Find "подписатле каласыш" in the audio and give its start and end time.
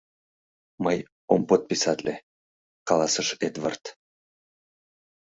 1.49-3.29